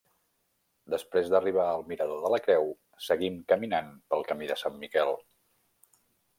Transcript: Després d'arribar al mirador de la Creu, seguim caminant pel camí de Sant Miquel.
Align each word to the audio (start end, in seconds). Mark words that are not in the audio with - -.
Després 0.93 1.29
d'arribar 1.33 1.65
al 1.73 1.85
mirador 1.91 2.23
de 2.25 2.33
la 2.37 2.41
Creu, 2.47 2.67
seguim 3.09 3.37
caminant 3.55 3.95
pel 4.15 4.27
camí 4.33 4.51
de 4.53 4.59
Sant 4.65 4.83
Miquel. 4.87 5.17